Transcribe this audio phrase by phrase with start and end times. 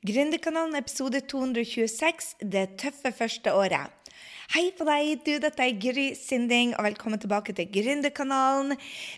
[0.00, 3.99] Gründerkanalen episode 226 Det tøffe første året.
[4.50, 8.72] Hei på deg, du, dette er Gry Sinding, og velkommen tilbake til Gründerkanalen.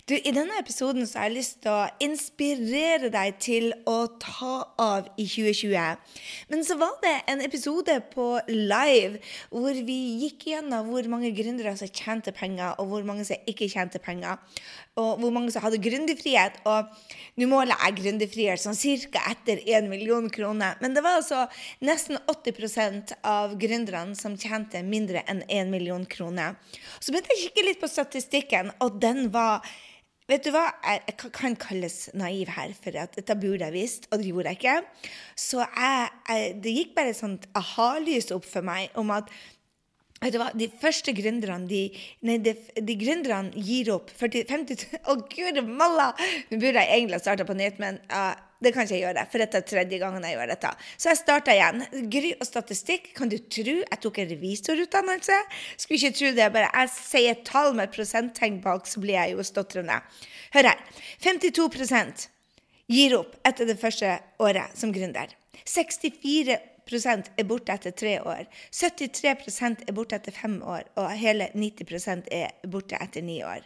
[0.04, 4.58] Du, I denne episoden så har jeg lyst til å inspirere deg til å ta
[4.76, 6.18] av i 2020.
[6.52, 9.96] Men så var det en episode på live hvor vi
[10.27, 14.37] gikk gjennom hvor mange gründere som tjente penger, og hvor mange som ikke tjente penger.
[15.01, 16.60] Og hvor mange som hadde gründerfrihet.
[16.69, 16.92] Og
[17.41, 19.24] nå måler jeg gründerfrihet sånn ca.
[19.33, 20.77] etter 1 million kroner.
[20.84, 21.46] Men det var altså
[21.80, 26.58] nesten 80% av gründerne som tjente mindre enn 1 million kroner.
[26.98, 29.64] Så begynte jeg å kikke litt på statistikken, og den var
[30.30, 34.28] Vet du hva, jeg kan kalles naiv her, for dette burde jeg visst, og det
[34.30, 35.08] gjorde jeg ikke.
[35.36, 39.32] Så jeg, jeg, det gikk bare et sånt aha-lys opp for meg om at
[40.22, 41.82] Vet du hva, De første gründerne de,
[42.23, 46.12] nei, de, de gründerne gir opp 40, 50 Å, gud malla!
[46.52, 49.25] Nå burde jeg egentlig ha starta på nytt, men uh, det kan ikke jeg gjøre.
[49.33, 50.73] For dette er tredje gangen jeg gjør dette.
[50.97, 51.84] Så jeg starta igjen.
[52.12, 55.38] Gry og statistikk, kan du tro jeg tok en revisorutdannelse?
[55.77, 56.51] Skulle ikke tro det.
[56.54, 60.01] Bare jeg sier tall med prosenttegn bak, så blir jeg jo stotrende.
[60.54, 60.85] Hør her.
[61.24, 62.29] 52%
[62.93, 65.32] gir opp etter det første året som gründer.
[65.69, 68.49] 64% er borte etter tre år.
[68.75, 73.65] 73% er borte etter fem år, og hele 90% er borte etter ni år.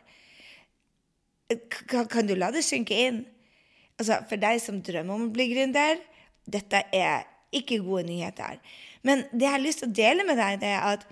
[1.88, 3.25] Kan du la det synke inn?
[3.97, 6.00] Altså, For deg som drømmer om å bli gründer,
[6.47, 8.58] dette er ikke gode nyheter.
[9.06, 11.06] Men det jeg har lyst til å dele med deg, det er at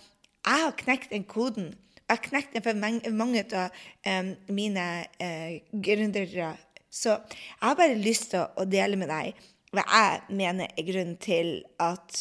[0.44, 1.72] jeg har knekt den koden.
[2.04, 2.76] Jeg har knekt den for
[3.16, 3.72] mange av
[4.04, 4.84] um, mine
[5.22, 6.52] uh, gründere.
[6.92, 9.40] Så jeg har bare lyst til å dele med deg
[9.74, 12.20] hva jeg mener er grunnen til at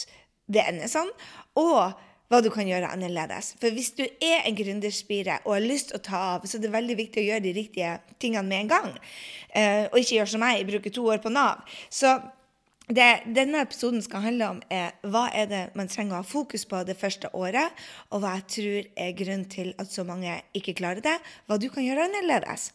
[0.50, 1.12] det ender sånn,
[1.60, 1.94] og
[2.34, 3.54] hva du kan gjøre annerledes.
[3.62, 6.66] For hvis du er en gründerspire og har lyst til å ta av, så er
[6.66, 8.94] det veldig viktig å gjøre de riktige tingene med en gang.
[9.54, 11.62] Eh, og ikke gjøre som meg, bruke to år på Nav.
[11.94, 12.16] Så
[12.90, 16.66] det denne episoden skal handle om, er hva er det man trenger å ha fokus
[16.68, 20.76] på det første året, og hva jeg tror er grunnen til at så mange ikke
[20.82, 22.72] klarer det, hva du kan gjøre annerledes.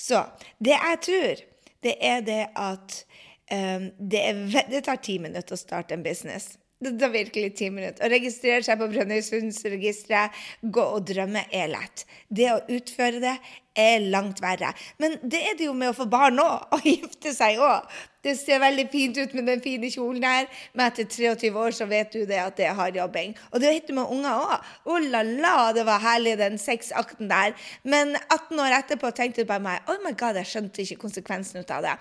[0.00, 0.24] Så
[0.58, 1.44] det jeg tror,
[1.84, 3.04] det er det at
[3.52, 4.38] Um, det, er,
[4.70, 6.54] det, tar ti minutter å starte en business.
[6.82, 8.02] Det tar virkelig ti minutter.
[8.04, 10.34] Å registrere seg på Brønnøysundsregisteret,
[10.74, 12.04] gå og drømme, er lett.
[12.28, 13.36] Det å utføre det
[13.76, 14.72] er langt verre.
[15.02, 17.88] Men det er det jo med å få barn òg, og gifte seg òg.
[18.24, 21.84] Det ser veldig fint ut med den fine kjolen her, men etter 23 år så
[21.90, 23.34] vet du det at det er hard jobbing.
[23.50, 24.70] Og det vet du med unger òg.
[24.88, 27.52] Oh la la, det var herlig den sexakten der.
[27.82, 31.60] Men 18 år etterpå tenkte du bare meg Oh my god, jeg skjønte ikke konsekvensen
[31.60, 31.98] ut av det.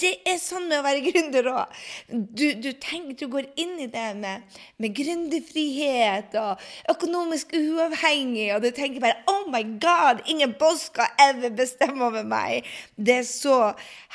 [0.00, 1.76] Det er sånn med å være gründer òg.
[2.08, 8.70] Du, du, du, går inn i det med, med gründerfrihet og økonomisk uavhengig, og du
[8.76, 12.66] tenker bare Oh my god, ingen boss skal ever bestemme over meg.
[12.96, 13.58] Det er så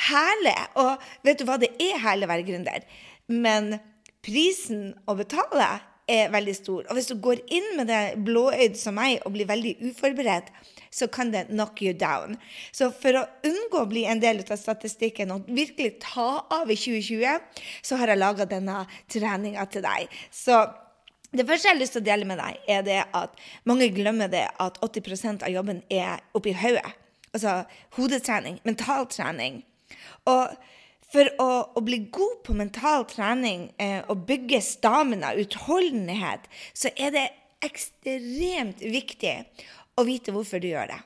[0.09, 0.57] herlig.
[0.81, 1.59] Og vet du hva?
[1.61, 2.85] det er herlig å være gründer.
[3.31, 3.73] Men
[4.25, 5.69] prisen å betale
[6.11, 6.85] er veldig stor.
[6.89, 10.49] Og hvis du går inn med det blåøyd som meg og blir veldig uforberedt,
[10.91, 12.35] så kan det knock you down.
[12.75, 16.75] Så for å unngå å bli en del av statistikken og virkelig ta av i
[16.75, 20.11] 2020, så har jeg laga denne treninga til deg.
[20.33, 20.59] Så
[21.31, 23.37] det første jeg har lyst til å dele med deg, er det at
[23.69, 26.97] mange glemmer det at 80% av jobben er oppi hodet.
[27.31, 27.61] Altså
[27.95, 29.61] hodetrening, mentaltrening.
[30.27, 30.57] Og
[31.11, 37.15] for å, å, bli god på mental trening eh, og bygge stamina, utholdenhet, så er
[37.15, 37.25] det
[37.63, 39.35] ekstremt viktig
[39.99, 40.99] å vite hvorfor du gjør det.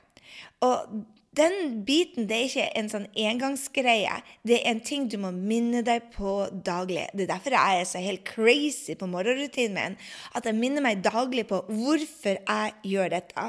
[0.66, 1.00] Og
[1.36, 4.18] den biten det er ikke en sånn engangsgreie.
[4.46, 6.34] Det er en ting du må minne deg på
[6.66, 7.06] daglig.
[7.12, 9.98] Det er derfor jeg er så helt crazy på morgenrutinen min.
[10.36, 13.48] At jeg minner meg daglig på hvorfor jeg gjør dette.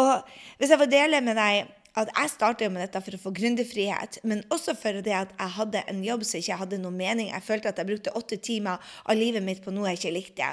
[0.00, 3.32] Og hvis jeg får dele med deg at jeg startet med dette for å få
[3.36, 7.28] gründerfrihet, men også for det at jeg hadde en jobb som ikke hadde noe mening.
[7.32, 10.48] Jeg følte at jeg brukte åtte timer av livet mitt på noe jeg ikke likte.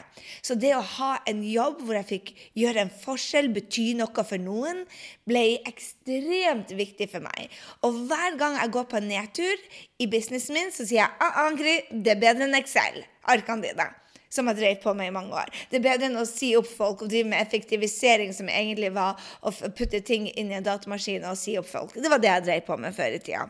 [0.45, 4.41] Så det å ha en jobb hvor jeg fikk gjøre en forskjell, bety noe for
[4.41, 4.83] noen,
[5.29, 7.47] ble ekstremt viktig for meg.
[7.87, 9.65] Og hver gang jeg går på en nedtur
[9.99, 13.03] i businessen min, så sier jeg ah, Angrid, det er bedre enn Excel.
[13.29, 13.89] Arkene dine
[14.29, 15.53] som har drevet på med i mange år.
[15.69, 19.19] Det er bedre enn å si opp folk og drive med effektivisering, som egentlig var
[19.41, 21.97] å putte ting inn i en datamaskin og si opp folk.
[21.97, 23.47] Det var det jeg drev på med før i tida.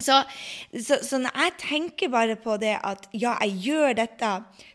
[0.00, 0.16] Så,
[0.72, 4.30] så, så, når jeg tenker bare på det at ja, jeg gjør dette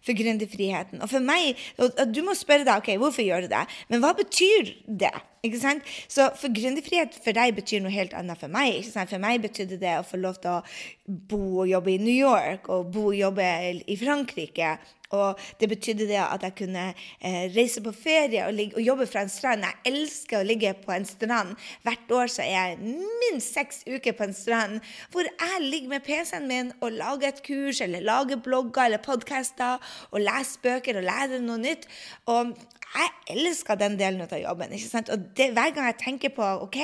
[0.06, 3.64] for gründerfriheten Og for meg og Du må spørre deg ok, hvorfor gjør du det,
[3.90, 5.16] men hva betyr det?
[5.46, 5.96] Ikke sant?
[6.12, 8.82] Så for gründerfrihet for deg betyr noe helt annet for meg.
[8.82, 9.14] Ikke sant?
[9.14, 10.62] For meg betydde det å få lov til å
[11.06, 13.50] bo og jobbe i New York og bo og jobbe
[13.86, 14.76] i Frankrike.
[15.14, 19.08] Og det betydde det at jeg kunne eh, reise på ferie og, ligge, og, jobbe
[19.10, 19.66] fra en strand.
[19.66, 21.54] Jeg elsker å ligge på en strand.
[21.86, 24.80] Hvert år så er jeg minst seks uker på en strand
[25.14, 29.82] hvor jeg ligger med PC-en min og lager et kurs eller lager blogger eller podkaster
[30.12, 31.86] og leser bøker og lærer noe nytt.
[32.32, 32.56] Og
[32.96, 34.72] jeg elsker den delen av jobben.
[34.76, 35.10] ikke sant?
[35.10, 36.80] Og det, Hver gang jeg tenker på ok,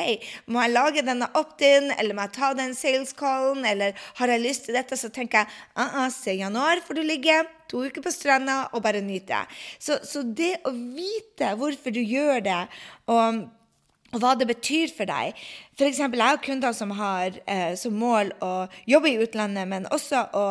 [0.52, 4.44] må jeg lage denne opt-in, eller må jeg ta den sales callen, eller har jeg
[4.44, 8.02] lyst til dette, så tenker jeg uh -uh, se januar får du ligge to uker
[8.02, 9.46] på stranda og bare nyte.
[9.80, 12.68] Så, så det å vite hvorfor du gjør det,
[13.08, 13.48] og
[14.12, 15.38] og hva det betyr for deg.
[15.82, 18.52] Eksempel, jeg har kunder som har eh, som mål å
[18.90, 20.46] jobbe i utlandet, men også å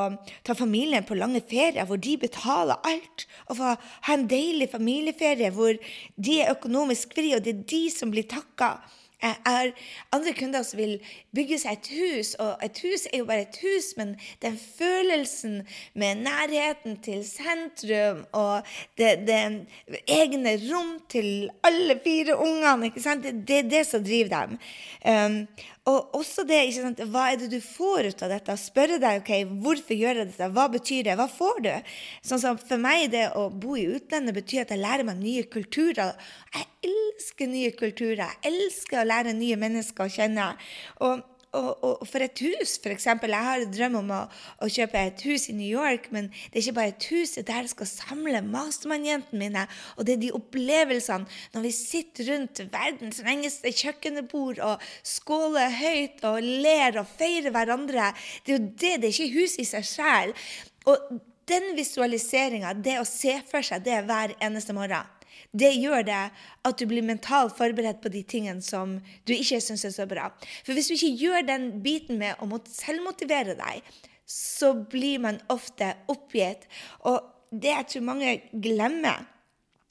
[0.47, 3.27] ta familien på lange ferier hvor de betaler alt.
[3.49, 5.79] Og få ha en deilig familieferie hvor
[6.17, 8.79] de er økonomisk fri, og det er de som blir takka.
[9.23, 9.73] Jeg har
[10.13, 10.97] andre kunder som vil
[11.37, 15.61] bygge seg et hus, og et hus er jo bare et hus, men den følelsen
[15.95, 18.63] med nærheten til sentrum og
[18.99, 19.41] det, det
[20.09, 24.59] egne rom til alle fire ungene, det, det, er det som driver dem.
[25.05, 25.37] Um,
[25.89, 28.57] og også det, ikke sant, Hva er det du får ut av dette?
[28.61, 29.31] Spørre deg ok,
[29.65, 31.71] hvorfor gjør jeg dette, hva betyr det, hva får du?
[32.27, 35.47] Sånn som For meg det å bo i utlandet betyr at jeg lærer meg nye
[35.49, 36.13] kulturer.
[36.53, 38.27] Jeg elsker nye kulturer.
[38.29, 40.53] Jeg elsker å lære nye mennesker å kjenne.
[41.07, 43.07] Og og, for et hus, f.eks.
[43.07, 44.21] Jeg har en drøm om å,
[44.63, 47.43] å, kjøpe et hus i New York, men det er ikke bare et hus, det
[47.43, 49.65] er der jeg skal samle mastermann-jentene mine.
[49.97, 56.23] Og det er de opplevelsene når vi sitter rundt verdens lengste kjøkkenbord og skåler høyt
[56.31, 58.13] og ler og feirer hverandre.
[58.47, 60.37] Det er jo det, det er ikke hus i seg sjøl.
[60.91, 61.17] Og
[61.51, 65.09] den visualiseringa, det å se for seg det hver eneste morgen
[65.57, 66.21] det gjør det
[66.67, 70.29] at du blir mentalt forberedt på de tingene som du ikke syns er så bra.
[70.63, 73.83] For hvis du ikke gjør den biten med å selvmotivere deg,
[74.31, 76.69] så blir man ofte oppgitt.
[77.03, 77.19] Og
[77.51, 79.27] det jeg tror mange glemmer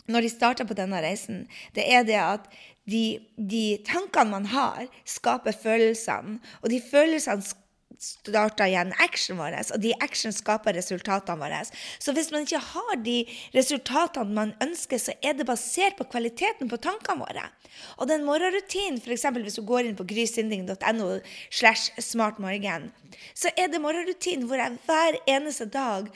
[0.10, 1.44] når de starter på denne reisen,
[1.76, 2.48] det er det at
[2.90, 6.40] de, de tankene man har, skaper følelsene.
[6.64, 7.46] Og de følelsene
[8.00, 11.62] starter igjen actionen vår, og de action skaper resultatene våre.
[12.00, 13.18] Så hvis man ikke har de
[13.56, 17.46] resultatene man ønsker, så er det basert på kvaliteten på tankene våre.
[18.00, 19.28] Og den morgenrutinen, f.eks.
[19.36, 21.20] hvis du går inn på grysynding.no
[21.52, 22.90] slash smartmorgen,
[23.36, 26.08] så er det morgenrutinen hvor jeg hver eneste dag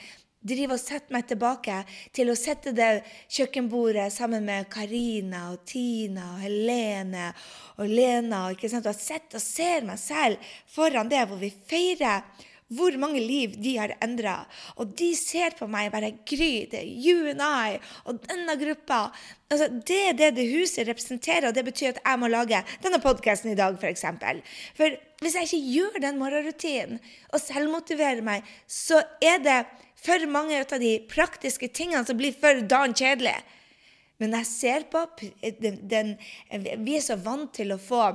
[0.44, 1.80] drive og sette meg tilbake
[2.14, 2.90] til å sette det
[3.32, 7.30] kjøkkenbordet sammen med Karina og Tina og Helene
[7.78, 8.46] og Lena.
[8.52, 8.86] ikke sant?
[8.86, 12.26] Og jeg sitter og ser meg selv foran det, hvor vi feirer
[12.74, 14.38] hvor mange liv de har endra.
[14.80, 19.06] Og de ser på meg bare Gry, det er you and I og denne gruppa.
[19.52, 23.00] Altså, det er det det huset representerer, og det betyr at jeg må lage denne
[23.02, 23.84] podkasten i dag, f.eks.
[23.84, 24.42] For, eksempel.
[24.78, 27.00] for hvis jeg ikke gjør den morgenrutinen
[27.30, 29.60] og selvmotiverer meg, så er det
[30.04, 33.40] for mange av de praktiske tingene som blir for dagen kjedelige.
[34.22, 35.02] Men jeg ser på
[35.42, 36.14] den, den,
[36.84, 38.06] Vi er så vant til å få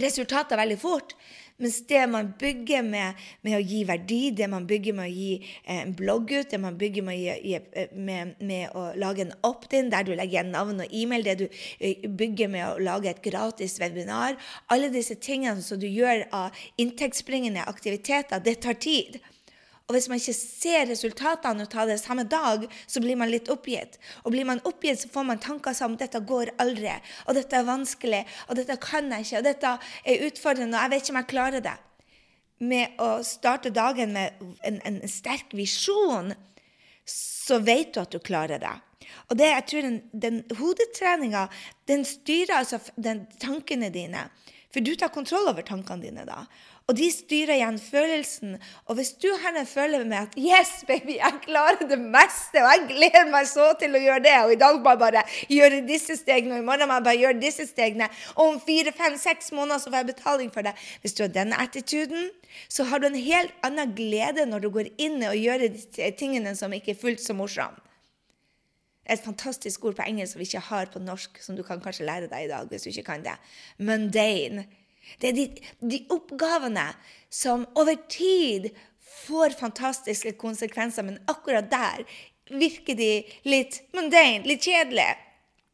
[0.00, 1.14] resultater veldig fort.
[1.62, 5.34] Mens det man bygger med, med, å gi verdi, det man bygger med å gi
[5.36, 9.34] eh, en blogg ut, det man bygger med gi, eh, med, med å lage en
[9.46, 13.12] opt-in der du legger igjen navn og e-mail, det du eh, bygger med å lage
[13.12, 14.40] et gratis webinar
[14.74, 19.20] Alle disse tingene som du gjør av inntektsbringende aktiviteter, det tar tid.
[19.88, 23.98] Og hvis man ikke ser resultatene av det samme dag, så blir man litt oppgitt.
[24.22, 26.94] Og blir man oppgitt, så får man tanker som dette går aldri,
[27.26, 29.72] og dette er vanskelig, og dette kan jeg ikke, og dette
[30.04, 31.74] er utfordrende, og jeg vet ikke om jeg klarer det.
[32.62, 36.30] Med å starte dagen med en, en sterk visjon,
[37.08, 38.74] så vet du at du klarer det.
[39.28, 41.46] Og det, jeg tror den, den hodetreninga,
[41.90, 44.28] den styrer altså den, tankene dine.
[44.72, 46.46] For du tar kontroll over tankene dine da.
[46.90, 48.56] Og de styrer igjen følelsen.
[48.88, 52.88] Og hvis du her føler med at 'Yes, baby, jeg klarer det meste', og jeg
[52.88, 56.56] gleder meg så til å gjøre det, og i dag jeg bare gjøre disse stegene,
[56.56, 59.90] og i morgen jeg bare gjøre disse stegene, og om fire, fem, seks måneder så
[59.90, 62.30] får jeg betaling for det Hvis du har denne attituden,
[62.68, 65.68] så har du en helt annen glede når du går inn og gjør
[66.18, 67.81] tingene som ikke er fullt så morsomme.
[69.10, 72.06] Et fantastisk ord på engelsk som vi ikke har på norsk, som du kan kanskje
[72.06, 73.34] lære deg i dag hvis du ikke kan det.
[73.82, 74.66] Mundane.
[75.18, 75.46] Det er de,
[75.82, 76.86] de oppgavene
[77.32, 78.70] som over tid
[79.26, 82.06] får fantastiske konsekvenser, men akkurat der
[82.52, 83.10] virker de
[83.48, 85.18] litt mundane, litt kjedelige.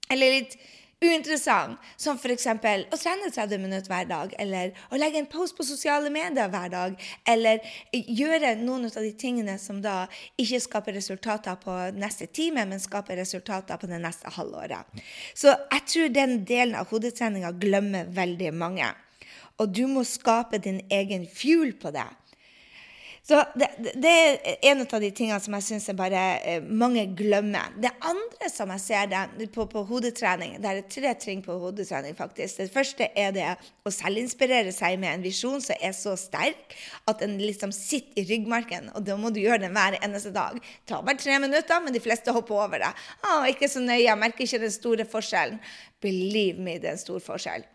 [0.08, 0.56] Eller litt
[1.04, 2.46] uinteressant, som f.eks.
[2.48, 6.70] å trene 30 minutter hver dag, eller å legge en post på sosiale medier hver
[6.72, 6.96] dag,
[7.28, 7.62] eller
[7.92, 10.06] gjøre noen av de tingene som da
[10.40, 15.02] ikke skaper resultater på neste time, men skaper resultater på det neste halvåret.
[15.34, 18.94] Så jeg tror den delen av hodetreninga glemmer veldig mange
[19.58, 22.06] og du må skape din egen fuel på det.
[23.28, 23.66] Så det,
[24.00, 27.74] det, er en av de tingene som jeg syns eh, mange glemmer.
[27.76, 32.16] Det andre som jeg ser det på, på hodetrening, det er tre ting på hodetrening,
[32.16, 32.62] faktisk.
[32.62, 33.50] Det første er det
[33.84, 36.72] å selvinspirere seg med en visjon som er så sterk
[37.04, 38.94] at den liksom sitter i ryggmarken.
[38.96, 40.56] Og da må du gjøre den hver eneste dag.
[40.56, 42.94] Det tar bare tre minutter, men de fleste hopper over det.
[43.28, 45.60] Å, ikke så nøye, jeg merker ikke den store forskjellen.
[46.00, 47.74] Believe me, det er en stor forskjell.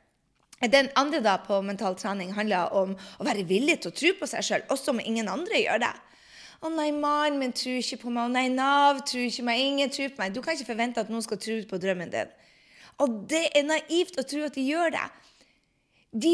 [0.72, 4.30] Den andre da på mental trening handler om å være villig til å tro på
[4.32, 5.94] seg sjøl, også om ingen andre gjør det.
[6.64, 8.30] Å nei, mannen min tror ikke på meg.
[8.30, 9.60] Å nei, Nav tror ikke meg.
[9.60, 10.32] Ingen tror på meg.
[10.32, 12.32] Du kan ikke forvente at noen skal tro på drømmen din.
[13.04, 15.04] Og det er naivt å tro at de gjør det.
[16.24, 16.32] De,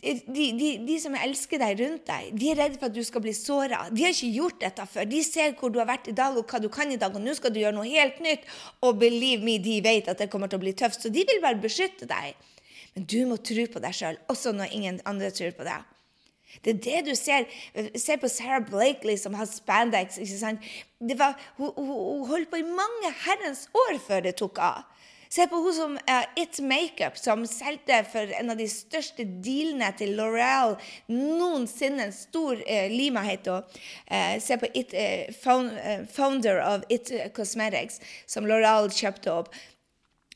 [0.00, 3.24] de, de, de, som elsker deg rundt deg, de er redde for at du skal
[3.24, 3.82] bli såra.
[3.92, 5.08] De har ikke gjort dette før.
[5.10, 7.24] De ser hvor du har vært i dag, og hva du kan i dag, og
[7.24, 8.46] nå skal du gjøre noe helt nytt.
[8.86, 11.42] Og believe me, de vet at det kommer til å bli tøft, så de vil
[11.44, 12.38] bare beskytte deg.
[12.94, 15.86] Men du må tro på deg sjøl, også når ingen andre tror på deg.
[16.64, 17.44] Det er det du ser.
[17.98, 20.18] Se på Sarah Blakely, som har spandex.
[20.98, 24.86] Var, hun, hun, holdt på i mange herrens år før det tok av.
[25.28, 29.90] Se på hun som uh, It Makeup, som solgte for en av de største dealene
[29.98, 30.78] til L'Oreal
[31.12, 32.08] noensinne.
[32.08, 33.82] En stor uh, Lima heter hun.
[34.08, 34.96] Uh, se på It,
[35.42, 35.76] found,
[36.16, 39.52] founder of It Cosmetics, som L'Oreal kjøpte opp.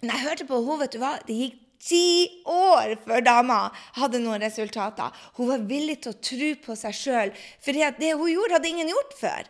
[0.02, 3.58] Når jeg hørte på henne, vet du hva, det gikk ti år før dama
[3.98, 5.10] hadde noen resultater.
[5.38, 8.92] Hun var villig til å tro på seg sjøl, for det hun gjorde, hadde ingen
[8.92, 9.48] gjort før.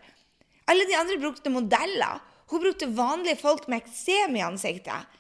[0.73, 2.23] Alle de andre brukte modeller.
[2.53, 5.19] Hun brukte vanlige folk med eksem i ansiktet.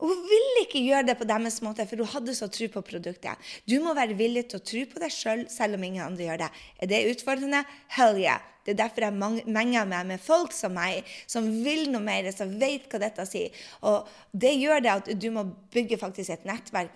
[0.00, 3.50] Hun ville ikke gjøre det på deres måte, for hun hadde så tro på produktet.
[3.68, 6.28] Du må være villig til å tro på deg sjøl, selv, selv om ingen andre
[6.28, 6.48] gjør det.
[6.80, 7.64] Er det utfordrende?
[7.96, 8.40] Hell yeah.
[8.64, 12.52] Det er derfor jeg menger meg med folk som meg, som vil noe mer, som
[12.60, 13.56] vet hva dette sier.
[13.88, 16.92] Og det gjør det at du må bygge faktisk et nettverk,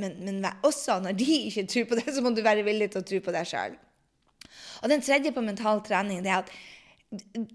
[0.00, 3.02] men, men også når de ikke tror på det, så må du være villig til
[3.02, 3.76] å tro på deg sjøl.
[4.82, 6.54] Og den tredje på mental trening det er at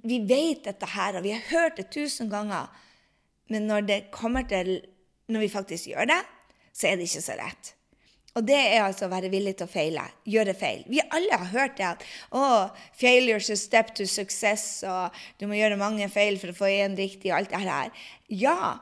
[0.08, 2.70] vi vet dette her, og vi har hørt det tusen ganger.
[3.50, 4.80] Men når det kommer til
[5.30, 6.22] når vi faktisk gjør det,
[6.74, 7.76] så er det ikke så rett.
[8.38, 10.04] Og det er altså å være villig til å feile.
[10.30, 10.84] Gjøre feil.
[10.90, 15.58] Vi alle har hørt det at oh, 'failure's a step to success', og 'du må
[15.58, 17.90] gjøre mange feil for å få én riktig', og alt det her.
[18.30, 18.78] Ja,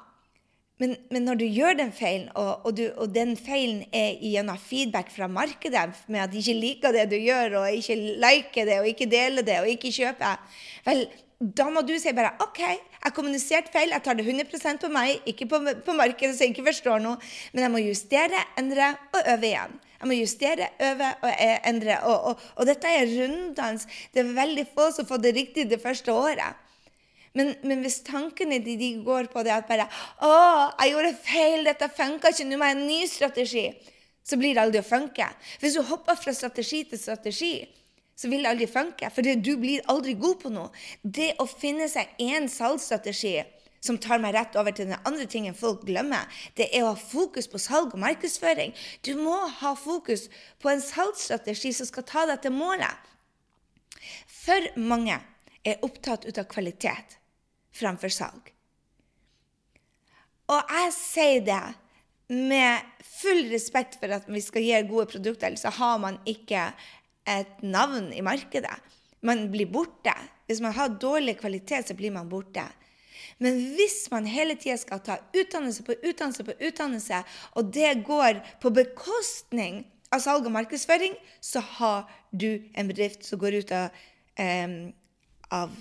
[0.78, 4.60] men, men, når du gjør den feilen, og, og, du, og, den feilen er gjennom
[4.62, 8.76] feedback fra markedet med at de ikke liker det du gjør, og ikke liker det,
[8.84, 10.38] og ikke deler det, og ikke kjøper
[10.86, 14.90] Vel, da må du si bare OK, jeg kommuniserte feil, jeg tar det 100 på
[14.90, 17.20] meg, ikke på, på markedet, jeg ikke forstår noe.
[17.54, 19.76] Men jeg må justere, endre og øve igjen.
[19.98, 22.00] Jeg må justere, øve og e, endre.
[22.10, 23.86] Og, og, og dette er runddans.
[24.14, 26.66] Det er veldig få som får det riktig det første året.
[27.38, 30.34] Men, men, hvis tankene de, de går på det at bare 'Å,
[30.82, 33.70] jeg gjorde feil, dette funka ikke, nå må jeg ha en ny strategi',
[34.26, 35.28] så blir det aldri å funke.
[35.62, 37.54] Hvis du hopper fra strategi til strategi,
[38.18, 39.12] så vil det aldri funke.
[39.14, 40.72] For du blir aldri god på noe.
[41.04, 43.38] Det å finne seg én salgsstrategi
[43.84, 46.26] som tar meg rett over til den andre tingen folk glemmer,
[46.58, 48.74] det er å ha fokus på salg og markedsføring.
[49.06, 50.28] Du må ha fokus
[50.64, 53.06] på en salgsstrategi som skal ta deg til målet.
[54.26, 55.20] For mange
[55.68, 57.20] er opptatt ut av kvalitet
[57.78, 58.54] framfor salg.
[60.48, 61.64] Og jeg sier det
[62.32, 66.70] med full respekt for at vi skal gi gode produkter, så har man ikke
[67.28, 68.76] et navn i markedet.
[69.22, 70.14] Man blir borte.
[70.48, 72.64] Hvis man har dårlig kvalitet, så blir man borte.
[73.44, 77.22] Men hvis man hele tida skal ta utdannelse på utdannelse på utdannelse,
[77.60, 83.40] og det går på bekostning av salg og markedsføring, så har du en bedrift som
[83.42, 84.06] går ut av,
[84.40, 84.80] um,
[85.52, 85.76] av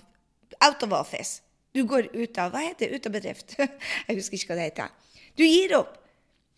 [0.64, 1.42] Out of office.
[1.74, 2.96] Du går ut av Hva heter det?
[2.96, 3.56] Ut av bedrift?
[4.08, 4.92] Jeg husker ikke hva det heter.
[5.36, 5.98] Du gir opp.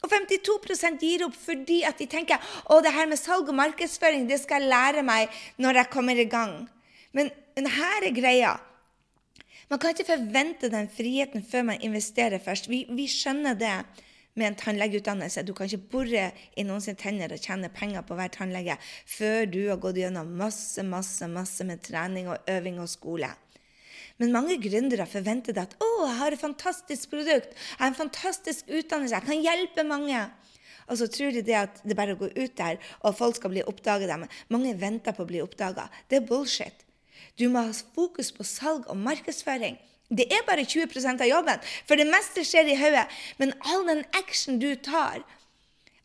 [0.05, 2.39] Og 52% gir opp fordi at de tenker
[2.71, 6.19] å, det her med salg og markedsføring det skal jeg lære meg når jeg kommer
[6.19, 6.61] i gang.
[7.17, 8.53] Men, men her er greia.
[9.69, 12.71] Man kan ikke forvente den friheten før man investerer først.
[12.71, 13.75] Vi, vi skjønner det
[14.39, 15.43] med en tannlegeutdannelse.
[15.43, 18.79] Du kan ikke bore i noens tenner og tjene penger på hver tannlege
[19.11, 23.33] før du har gått gjennom masse, masse, masse med trening og øving og skole.
[24.19, 28.67] Men mange gründere forventer at å, jeg har et fantastisk produkt, jeg har en fantastisk
[28.67, 30.25] utdannelse, jeg kan hjelpe mange.
[30.89, 33.65] Og så tror de det at det bare går ut der, og folk skal bli
[33.69, 34.09] oppdaget.
[34.11, 34.25] Dem.
[34.51, 35.87] Mange venter på å bli oppdaga.
[36.09, 36.87] Det er bullshit.
[37.39, 39.77] Du må ha fokus på salg og markedsføring.
[40.09, 43.05] Det er bare 20% av jobben, for det meste skjer i hodet.
[43.37, 45.21] Men all den action du tar,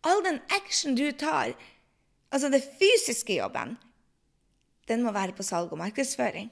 [0.03, 1.55] all den action du tar,
[2.29, 3.77] altså den fysiske jobben,
[4.91, 6.51] den må være på salg og markedsføring.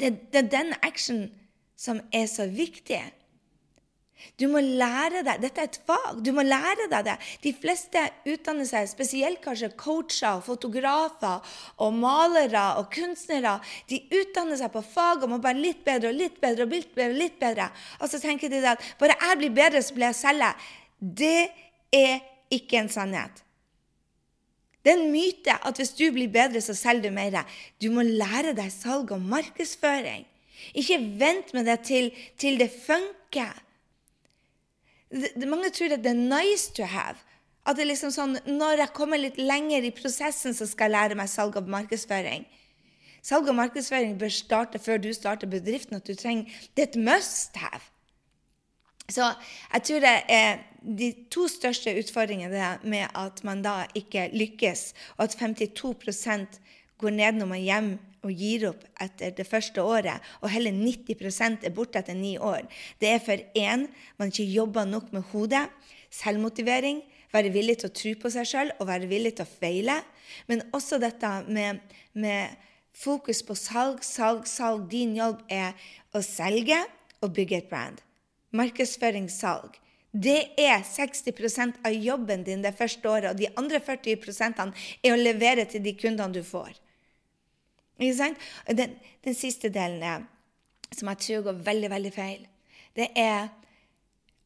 [0.00, 1.28] Det, det er den actionen
[1.80, 3.00] som er så viktig.
[4.40, 6.20] Du må lære deg Dette er et fag.
[6.24, 7.16] Du må lære deg det.
[7.44, 13.58] De fleste utdanner seg, spesielt kanskje coacher, fotografer og malere og kunstnere.
[13.90, 16.94] De utdanner seg på fag og må bare litt bedre og litt bedre og litt
[16.94, 17.10] bedre.
[17.10, 17.70] Og litt bedre.
[18.00, 20.50] Og så tenker de at bare jeg blir bedre, så blir jeg selge.
[21.00, 21.38] Det
[21.96, 22.20] er
[22.52, 23.44] ikke en sannhet.
[24.84, 27.42] Det er en myte at hvis du blir bedre, så selger du mer.
[27.82, 30.24] Du må lære deg salg og markedsføring.
[30.74, 33.56] Ikke vent med det til, til det funker
[35.10, 37.18] Mange tror at det er nice to have.
[37.66, 40.96] At det er liksom sånn, Når jeg kommer litt lenger i prosessen, så skal jeg
[40.96, 42.46] lære meg salg og markedsføring.
[43.22, 45.96] Salg og markedsføring bør starte før du starter bedriften.
[45.96, 46.44] at du trenger,
[46.76, 47.82] Det er et must have.
[49.10, 49.26] Så
[49.72, 55.26] jeg tror det er de to største utfordringene med at man da ikke lykkes, og
[55.28, 56.60] at 52%
[57.00, 57.90] går nedenom og hjem
[58.20, 62.66] og gir opp etter det første året, og hele 90% er borte etter ni år.
[63.00, 63.86] Det er for én
[64.20, 65.66] man ikke jobber nok med hodet,
[66.10, 67.00] selvmotivering,
[67.32, 70.00] være villig til å tro på seg sjøl og være villig til å feile.
[70.50, 71.80] Men også dette med,
[72.12, 72.56] med
[72.96, 74.88] fokus på salg, salg, salg.
[74.90, 75.78] Din jobb er
[76.12, 76.82] å selge
[77.22, 78.02] og bygge et brand.
[78.56, 79.78] Markedsføring, salg.
[80.10, 84.64] Det er 60% av jobben din det første året, og de andre 40%
[85.04, 86.72] er å levere til de kundene du får.
[88.00, 88.50] Ikke sant?
[88.66, 90.26] Den, den siste delen er,
[90.90, 92.46] som jeg tror går veldig, veldig feil,
[92.98, 93.50] det er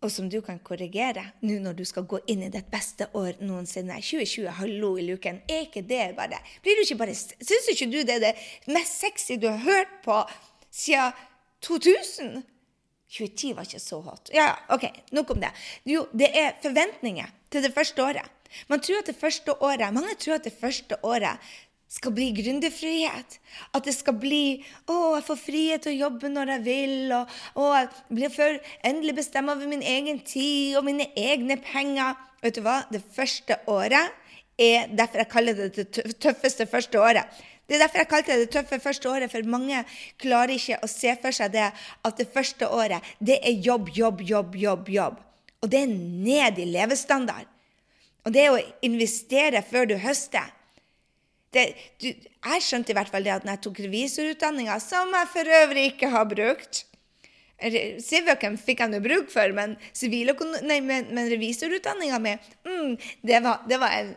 [0.04, 3.38] og som du kan korrigere nå når du skal gå inn i ditt beste år
[3.40, 3.96] noensinne.
[4.04, 5.40] 2020, hallo i luken.
[5.48, 8.34] Er ikke det bare Blir du ikke bare Syns ikke du det er det
[8.74, 10.18] mest sexy du har hørt på
[10.68, 11.16] siden
[11.64, 12.42] 2000?
[13.14, 14.32] 2010 var ikke så hot.
[14.34, 15.52] Ja, OK, nok om det.
[15.88, 18.26] Jo, det er forventninger til det første året.
[18.70, 21.38] Man tror at det første året, Mange tror at det første året
[21.94, 23.38] skal bli gründerfrihet.
[23.74, 27.38] At det skal bli å, jeg får frihet til å jobbe når jeg vil, og,
[27.60, 32.18] og jeg blir før endelig bestemme over min egen tid og mine egne penger.
[32.42, 32.80] Vet du hva?
[32.90, 34.10] Det første året
[34.60, 37.42] er derfor jeg kaller det det tøffeste første året.
[37.64, 39.84] Det er derfor jeg kalte det det tøffe første året, for mange
[40.20, 44.20] klarer ikke å se for seg det at det første året, det er jobb, jobb,
[44.20, 45.22] jobb, jobb, jobb.
[45.64, 47.48] Og det er ned i levestandard.
[48.24, 50.52] Og det er å investere før du høster
[51.54, 51.68] det,
[52.02, 55.54] du, jeg skjønte i hvert fall det at når jeg tok revisorutdanninga, som jeg for
[55.60, 56.84] øvrig ikke har brukt
[58.02, 59.76] Civicum fikk jeg noe bruk for, men,
[60.66, 62.34] nei, men, men revisorutdanninga mi
[62.66, 63.38] mm, det,
[63.70, 64.10] det, var en,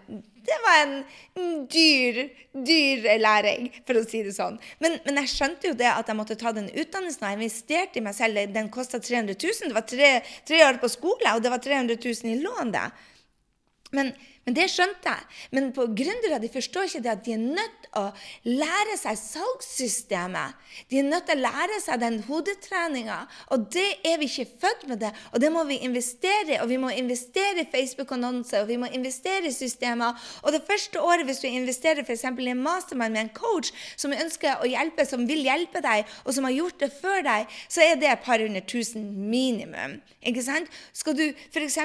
[0.47, 2.21] det var en dyr,
[2.67, 4.55] dyr læring, for å si det sånn.
[4.83, 7.25] Men, men, jeg skjønte jo det at jeg måtte ta den utdannelsen.
[7.27, 8.39] Jeg investerte i meg selv.
[8.55, 9.67] Den kosta 300 000.
[9.67, 10.11] Det var tre,
[10.47, 12.71] tre, år på skole, og det var 300 000 i lån.
[12.77, 12.85] det.
[13.97, 14.13] Men,
[14.47, 15.25] men, det skjønte jeg.
[15.51, 18.03] Men på gründere de forstår ikke det at de er nødt til å
[18.47, 20.55] lære seg salgssystemet.
[20.87, 23.17] De er nødt til å lære seg den hodetreninga.
[23.51, 25.11] Og det er vi ikke født med det.
[25.33, 26.59] Og det må vi investere i.
[26.63, 30.15] Og vi må investere i Facebook-annonser, og vi må investere i systemer.
[30.45, 32.23] Og det første året, hvis du investerer f.eks.
[32.23, 36.37] i en mastermind med en coach som ønsker å hjelpe, som vil hjelpe deg, og
[36.37, 39.99] som har gjort det før deg, så er det et par hundre tusen minimum.
[40.23, 40.71] Ikke sant?
[40.95, 41.77] Skal du f.eks.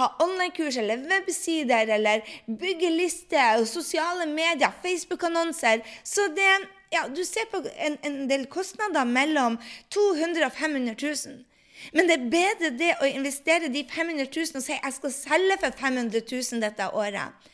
[0.00, 5.82] ha online-kurs eller websider eller bygge lister sosiale medier, Facebook-annonser.
[6.04, 6.50] Så det,
[6.92, 9.58] ja, du ser på en, en del kostnader mellom
[9.90, 11.44] 200 og 500 000.
[11.92, 15.58] Men det er bedre det å investere de 500 000 og si jeg skal selge
[15.60, 17.50] for 500 000 dette året.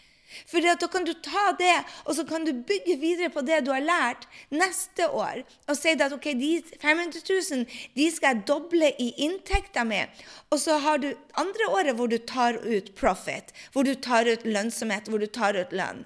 [0.47, 3.73] For da kan du ta det, og så kan du bygge videre på det du
[3.75, 5.43] har lært neste år.
[5.69, 7.66] Og si at ok, de 500 000
[7.97, 10.03] de skal jeg doble i inntekta mi.
[10.51, 14.47] Og så har du andre året hvor du tar ut profit, hvor du tar ut
[14.47, 16.05] lønnsomhet, hvor du tar ut lønn.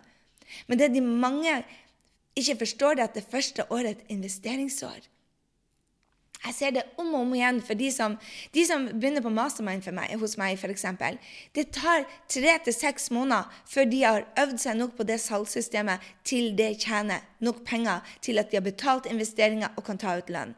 [0.69, 1.63] Men det de mange
[2.37, 5.14] ikke forstår, det at det første året er et investeringsår.
[6.45, 8.19] Jeg ser det om og om igjen for de som,
[8.53, 10.85] de som begynner på mastermind meg, hos meg, f.eks.
[11.57, 16.05] Det tar tre til seks måneder før de har øvd seg nok på det salgssystemet
[16.29, 20.33] til det tjener nok penger til at de har betalt investeringer og kan ta ut
[20.33, 20.53] lønn.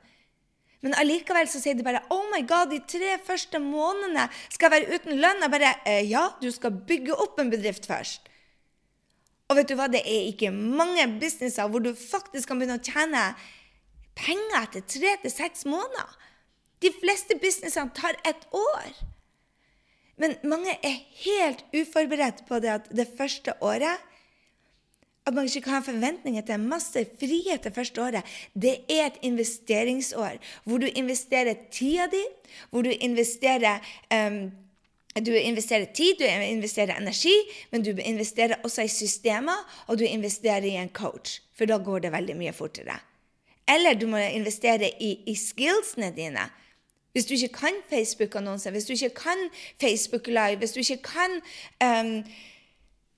[0.85, 4.90] Men allikevel så sier de bare oh my god, de tre første månedene skal være
[4.94, 5.42] uten lønn.
[5.42, 8.29] Jeg bare eh, Ja, du skal bygge opp en bedrift først.
[9.46, 12.83] Og vet du hva, det er ikke mange businesser hvor du faktisk kan begynne å
[12.83, 13.29] tjene
[14.16, 16.16] penger etter tre til seks måneder.
[16.83, 18.90] De fleste businessene tar et år.
[20.20, 24.05] Men mange er helt uforberedt på det at det første året
[25.26, 28.22] At man ikke kan ha forventninger til masse frihet det første året.
[28.55, 32.22] Det er et investeringsår hvor du investerer tida di,
[32.70, 33.83] hvor du investerer
[34.14, 34.52] um,
[35.16, 37.35] du investerer tid, du investerer energi,
[37.70, 41.40] men du investerer også i systemer, og du investerer i en coach.
[41.57, 42.98] For da går det veldig mye fortere.
[43.68, 46.46] Eller du må investere i, i skillsene dine.
[47.16, 49.48] Hvis du ikke kan Facebook-annonser, hvis du ikke kan
[49.81, 51.40] Facebook Live, hvis du ikke kan
[51.81, 52.24] um,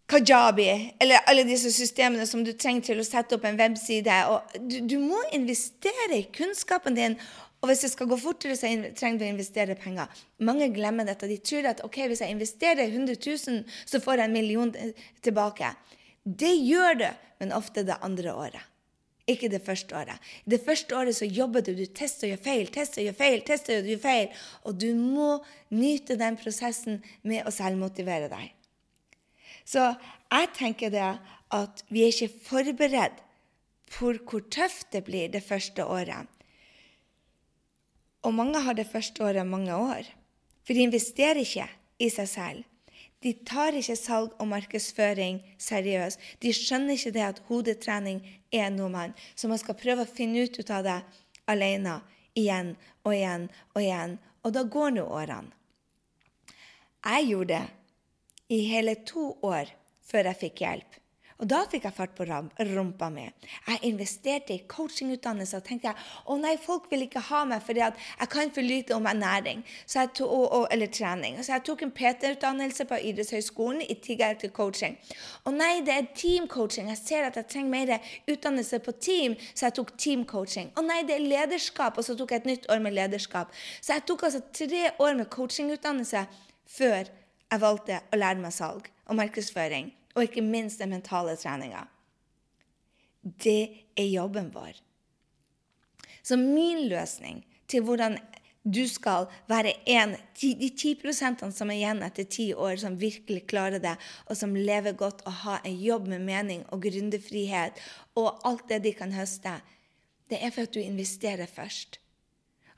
[0.09, 4.15] Kajabi, eller alle disse systemene som du trenger til å sette opp en webside.
[4.57, 7.19] Du, du, må investere i kunnskapen din.
[7.61, 10.09] Og hvis det skal gå fortere, så trenger du å investere penger.
[10.47, 11.29] Mange glemmer dette.
[11.29, 14.73] De tror at ok, hvis jeg investerer 100 000, så får jeg en million
[15.27, 15.75] tilbake.
[16.23, 17.09] Det gjør du,
[17.43, 18.68] men ofte det andre året.
[19.29, 20.17] Ikke det første året.
[20.49, 23.43] Det første året så jobber du, du tester og gjør feil, tester og gjør feil,
[23.45, 24.45] tester og gjør feil.
[24.65, 25.31] Og du må
[25.75, 28.55] nyte den prosessen med å selvmotivere deg.
[29.69, 29.91] Så
[30.33, 31.11] jeg tenker det
[31.53, 33.21] at vi er ikke forberedt
[33.93, 36.29] på hvor tøft det blir det første året.
[38.25, 40.09] Og mange har det første året mange år.
[40.65, 41.69] For de investerer ikke
[42.01, 42.68] i seg selv.
[43.23, 46.21] De tar ikke salg og markedsføring seriøst.
[46.43, 48.21] De skjønner ikke det at hodetrening
[48.55, 51.01] er noe man Så man skal prøve å finne ut av det
[51.51, 51.99] alene
[52.39, 54.19] igjen og igjen og igjen.
[54.47, 55.51] Og da går nå årene.
[57.09, 59.71] Jeg gjorde det i hele to år
[60.09, 60.98] før jeg fikk hjelp.
[61.39, 63.25] Og da fikk jeg fart på rumpa mi.
[63.69, 67.85] Jeg investerte i coachingutdannelse og tenkte jeg, å nei, folk vil ikke ha meg fordi
[67.85, 71.39] jeg kan for lite om ernæring tog, og, og, eller trening.
[71.39, 74.97] Så jeg tok en PT-utdannelse på idrettshøyskolen i tillegg til coaching.
[75.47, 76.91] Og nei, det er teamcoaching.
[76.91, 80.73] Jeg ser at jeg trenger mer utdannelse på team, så jeg tok teamcoaching.
[80.75, 83.55] Og nei, det er lederskap, og så tok jeg et nytt år med lederskap.
[83.79, 86.27] Så jeg tok altså tre år med coachingutdannelse
[86.69, 91.85] før jeg valgte å lære meg salg og markedsføring, og ikke minst den mentale treninga.
[93.23, 94.81] Det er jobben vår.
[96.23, 98.19] Så min løsning til hvordan
[98.65, 103.47] du skal være en, de ti prosentene som er igjen etter ti år, som virkelig
[103.49, 103.95] klarer det,
[104.27, 107.81] og som lever godt og har en jobb med mening og gründerfrihet
[108.19, 109.55] og alt det de kan høste,
[110.29, 112.01] det er for at du investerer først.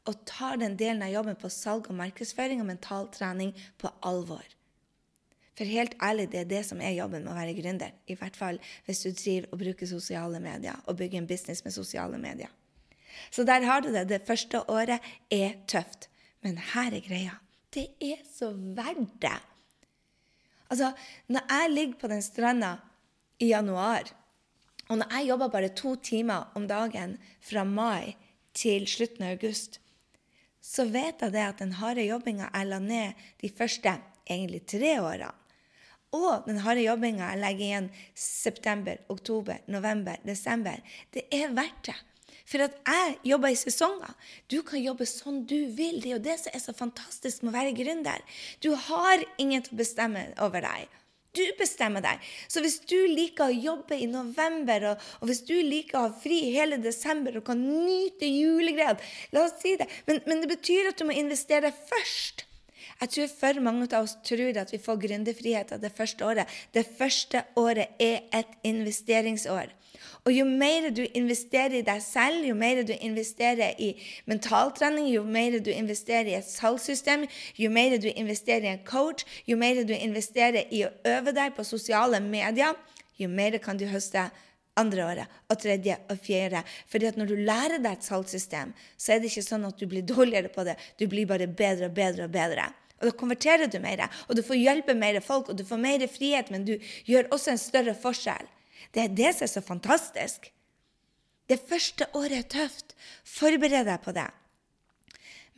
[0.07, 4.46] Og tar den delen av jobben på salg og markedsføring og mental trening på alvor.
[5.61, 7.90] For helt ærlig, det er det som er jobben med å være gründer.
[8.09, 11.75] I hvert fall hvis du driver og bruker sosiale medier og bygger en business med
[11.75, 12.49] sosiale medier.
[13.29, 14.07] Så der har du det.
[14.09, 16.09] Det første året er tøft.
[16.40, 17.35] Men her er greia.
[17.77, 19.37] Det er så verdt det.
[20.73, 20.94] Altså,
[21.29, 22.70] når jeg ligger på den stranda
[23.37, 24.09] i januar,
[24.88, 28.16] og når jeg jobber bare to timer om dagen fra mai
[28.57, 29.77] til slutten av august,
[30.64, 34.96] så vet jeg det at den harde jobbinga jeg la ned de første egentlig tre
[35.03, 35.35] årene,
[36.16, 40.81] og den harde jobbinga jeg legger igjen september, oktober, november, desember,
[41.14, 41.99] det er verdt det.
[42.51, 44.14] For at jeg jobber i sesonger.
[44.51, 46.01] Du kan jobbe sånn du vil.
[46.03, 48.25] Det er jo det som er så fantastisk med å være gründer.
[48.59, 50.90] Du har ingen til å bestemme over deg.
[51.37, 52.18] Du bestemmer deg.
[52.51, 56.12] Så hvis du liker å jobbe i november, og, og hvis du liker å ha
[56.25, 58.99] fri hele desember og kan nyte julegreiene
[59.37, 59.87] La oss si det.
[60.11, 62.49] Men, men det betyr at du må investere først.
[63.00, 66.48] Jeg tror for mange av oss tror at vi får gründerfrihet det første året.
[66.74, 69.70] Det første året er et investeringsår.
[70.28, 73.94] Og jo mer du investerer i deg selv, jo mer du investerer i
[74.28, 77.24] mentaltrening, jo mer du investerer i et salgssystem,
[77.56, 81.56] jo mer du investerer i en coach, jo mer du investerer i å øve deg
[81.56, 82.76] på sosiale medier,
[83.16, 84.28] jo mer kan du høste
[84.80, 86.62] andre året og tredje og fjerde.
[86.92, 89.88] Fordi at når du lærer deg et salgssystem, så er det ikke sånn at du
[89.88, 90.76] blir dårligere på det.
[91.00, 92.68] Du blir bare bedre og bedre og bedre.
[93.00, 96.04] Og da konverterer du mer, og du får hjelpe mer folk, og du får mer
[96.12, 96.74] frihet, men du
[97.08, 98.48] gjør også en større forskjell.
[98.92, 100.50] Det er det som er så fantastisk.
[101.48, 102.92] Det første året er tøft.
[103.24, 104.28] Forbered deg på det.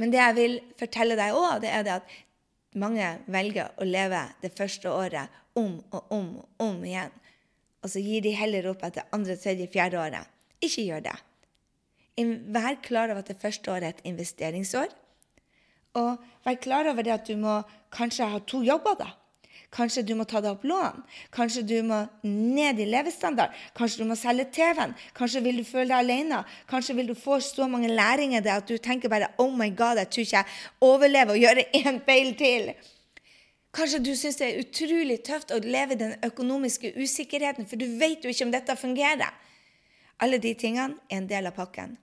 [0.01, 2.15] Men det jeg vil fortelle deg òg, det er det at
[2.79, 7.13] mange velger å leve det første året om og om og om igjen.
[7.83, 10.31] Og så gir de heller opp etter andre, tredje, fjerde året.
[10.63, 11.19] Ikke gjør det.
[12.55, 14.93] Vær klar over at det første året er et investeringsår.
[15.99, 17.61] Og vær klar over det at du må
[17.93, 19.11] kanskje ha to jobber, da.
[19.73, 21.01] Kanskje du må ta deg opp lån.
[21.33, 23.55] Kanskje du må ned i levestandard.
[23.77, 24.93] Kanskje du må selge TV-en.
[25.17, 26.43] Kanskje vil du føle deg alene.
[26.69, 30.11] Kanskje vil du få så mange læringer at du tenker bare Oh my God, jeg
[30.13, 32.69] tror ikke jeg overlever å gjøre én feil til.
[33.73, 38.21] Kanskje du syns det er utrolig tøft å leve den økonomiske usikkerheten, for du vet
[38.21, 39.33] jo ikke om dette fungerer.
[40.21, 41.97] Alle de tingene er en del av pakken.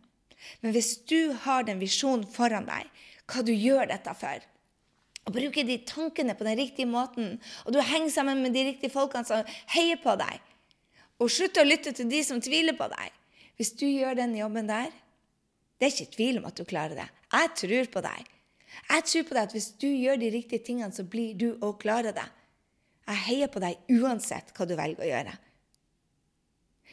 [0.64, 2.90] Men hvis du har den visjonen foran deg,
[3.30, 4.46] hva du gjør dette for.
[5.28, 8.94] Og bruke de tankene på den riktige måten, og du henger sammen med de riktige
[8.94, 10.40] folkene som heier på deg.
[11.20, 13.14] Og slutt å lytte til de som tviler på deg.
[13.60, 14.90] Hvis du gjør den jobben der,
[15.80, 17.08] det er ikke tvil om at du klarer det.
[17.30, 18.30] Jeg tror på deg.
[18.90, 21.80] Jeg tror på deg at hvis du gjør de riktige tingene, så blir du og
[21.82, 22.26] klare det.
[23.10, 25.36] Jeg heier på deg uansett hva du velger å gjøre.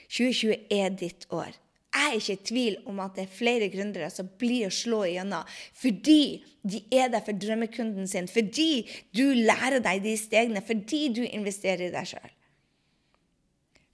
[0.07, 1.55] 2020 er ditt år.
[1.96, 5.02] Jeg er ikke i tvil om at det er flere gründere som blir å slå
[5.09, 5.46] igjennom
[5.80, 11.22] fordi de er der for drømmekunden sin, fordi du lærer deg de stegene, fordi du
[11.24, 12.32] investerer i deg sjøl.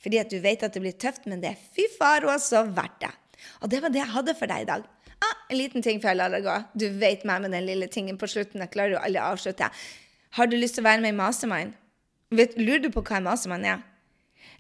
[0.02, 3.04] Fordi at du vet at det blir tøft, men det er fy far også verdt
[3.04, 3.12] det.
[3.60, 4.88] Og det var det jeg hadde for deg i dag.
[5.22, 6.56] Ah, en liten ting før jeg lar det gå.
[6.74, 8.64] Du vet meg med den lille tingen på slutten.
[8.64, 9.68] Jeg klarer jo aldri å avslutte.
[10.38, 11.76] Har du lyst til å være med i Mastermind?
[12.32, 13.82] Lurer du på hva en mastermind er?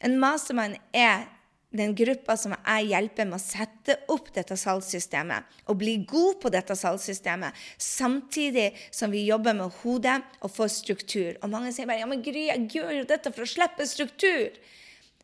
[0.04, 1.24] En mastermind er
[1.72, 6.52] den gruppa som jeg hjelper med å sette opp dette salgssystemet og bli god på
[6.52, 11.30] dette salgssystemet, samtidig som vi jobber med hodet og får struktur.
[11.40, 14.58] Og mange sier bare ja, men Gry, jeg gjør jo dette for å slippe struktur.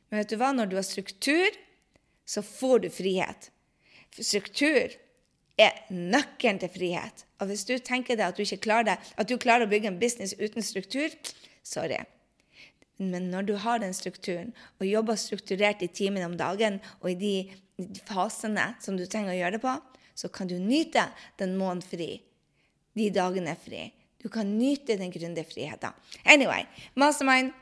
[0.08, 0.54] Men vet du hva?
[0.56, 1.61] Når du har struktur,
[2.28, 3.50] så får du frihet.
[4.16, 4.96] Struktur
[5.58, 7.24] er nøkkelen til frihet.
[7.42, 9.92] Og hvis du tenker deg at du ikke klarer det, at du klarer å bygge
[9.92, 11.12] en business uten struktur,
[11.66, 12.00] sorry.
[12.98, 17.18] Men når du har den strukturen og jobber strukturert i timene om dagen og i
[17.18, 17.34] de
[18.08, 19.76] fasene som du trenger å gjøre det på,
[20.18, 21.06] så kan du nyte
[21.38, 22.11] den måneden fri.
[22.98, 23.84] De dagene er fri.
[24.18, 25.94] Du kan nyte den gründerfriheten.
[26.26, 26.66] Anyway,
[26.98, 27.54] Mastermind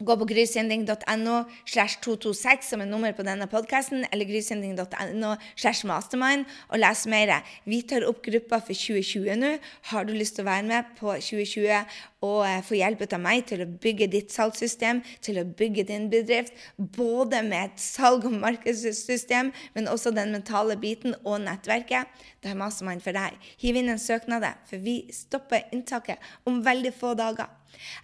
[0.00, 1.34] Gå på grysynding.no
[1.68, 7.34] slash 226 som er nummer på denne podkasten, eller grysynding.no slash mastermind, og les mer.
[7.68, 9.50] Vi tar opp gruppa for 2020 nå.
[9.92, 13.46] Har du lyst til å være med på 2020 og eh, få hjelp av meg
[13.48, 18.36] til å bygge ditt salgssystem, til å bygge din bedrift, både med et salg- og
[18.42, 22.10] markedssystem, men også den mentale biten og nettverket,
[22.44, 23.38] da er Mastermind for deg.
[23.62, 27.48] Hiv inn en søknad, for vi stopper inntaket om veldig få dager.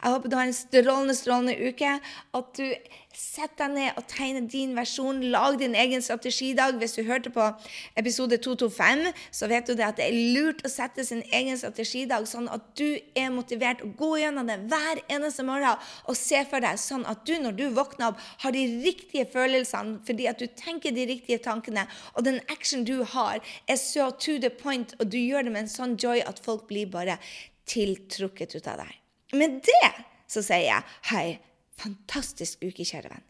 [0.03, 1.97] Jeg håper du har en strålende, strålende uke.
[2.39, 2.65] At du
[3.17, 5.23] setter deg ned og tegne din versjon.
[5.33, 6.77] Lag din egen strategidag.
[6.81, 7.47] Hvis du hørte på
[7.97, 12.29] episode 225, så vet du det at det er lurt å sette sin egen strategidag,
[12.29, 16.63] sånn at du er motivert og gå gjennom det hver eneste morgen og se for
[16.63, 20.47] deg sånn at du, når du våkner opp, har de riktige følelsene fordi at du
[20.59, 25.11] tenker de riktige tankene, og den action du har, er så to the point, og
[25.13, 27.19] du gjør det med en sånn joy at folk blir bare
[27.71, 28.93] tiltrukket ut av deg.
[29.37, 29.91] Med det
[30.31, 31.27] så sier jeg hei,
[31.81, 33.27] fantastisk uke, kjære venn.